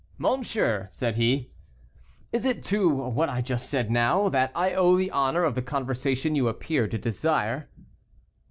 [0.17, 1.51] "Monsieur," said he,
[2.31, 5.61] "is it to what I said just now, that I owe the honor of the
[5.61, 7.69] conversation you appear to desire?"